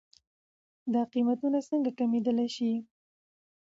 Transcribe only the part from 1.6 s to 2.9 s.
څنکه کمېدلی شي؟